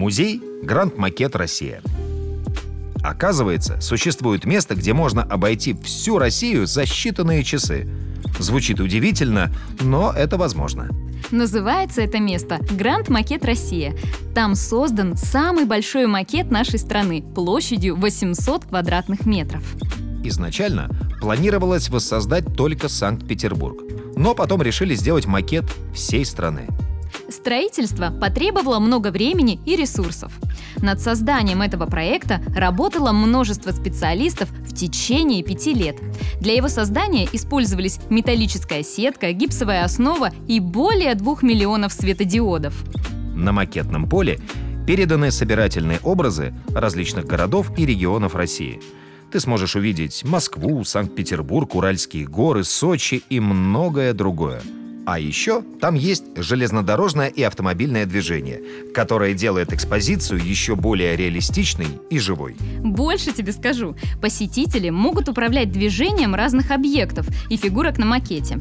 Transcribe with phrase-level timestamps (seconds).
[0.00, 1.82] Музей «Гранд Макет Россия».
[3.02, 7.86] Оказывается, существует место, где можно обойти всю Россию за считанные часы.
[8.38, 10.88] Звучит удивительно, но это возможно.
[11.30, 13.94] Называется это место «Гранд Макет Россия».
[14.34, 19.62] Там создан самый большой макет нашей страны площадью 800 квадратных метров.
[20.24, 20.88] Изначально
[21.20, 23.82] планировалось воссоздать только Санкт-Петербург,
[24.16, 26.68] но потом решили сделать макет всей страны.
[27.30, 30.32] Строительство потребовало много времени и ресурсов.
[30.82, 35.96] Над созданием этого проекта работало множество специалистов в течение пяти лет.
[36.40, 42.74] Для его создания использовались металлическая сетка, гипсовая основа и более двух миллионов светодиодов.
[43.34, 44.40] На макетном поле
[44.86, 48.80] переданы собирательные образы различных городов и регионов России.
[49.30, 54.60] Ты сможешь увидеть Москву, Санкт-Петербург, Уральские горы, Сочи и многое другое–
[55.06, 58.62] а еще там есть железнодорожное и автомобильное движение,
[58.94, 62.56] которое делает экспозицию еще более реалистичной и живой.
[62.78, 63.96] Больше тебе скажу.
[64.20, 68.60] Посетители могут управлять движением разных объектов и фигурок на макете.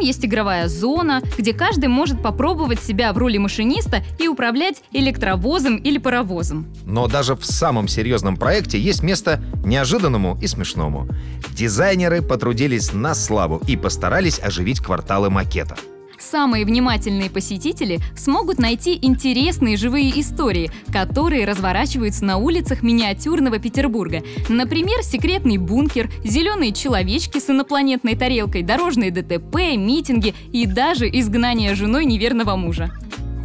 [0.00, 5.76] Там есть игровая зона, где каждый может попробовать себя в роли машиниста и управлять электровозом
[5.76, 6.72] или паровозом.
[6.86, 11.06] Но даже в самом серьезном проекте есть место неожиданному и смешному.
[11.50, 15.76] Дизайнеры потрудились на славу и постарались оживить кварталы макета.
[16.20, 24.22] Самые внимательные посетители смогут найти интересные живые истории, которые разворачиваются на улицах миниатюрного Петербурга.
[24.48, 32.04] Например, секретный бункер, зеленые человечки с инопланетной тарелкой, дорожные ДТП, митинги и даже изгнание женой
[32.04, 32.90] неверного мужа.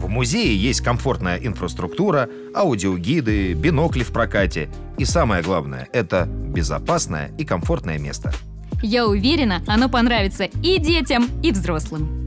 [0.02, 4.70] В музее есть комфортная инфраструктура, аудиогиды, бинокли в прокате.
[4.98, 8.34] И самое главное, это безопасное и комфортное место.
[8.84, 12.25] Я уверена, оно понравится и детям, и взрослым.